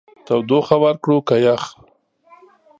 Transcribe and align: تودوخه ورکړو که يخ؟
تودوخه 0.27 0.75
ورکړو 0.83 1.17
که 1.27 1.35
يخ؟ 1.45 1.63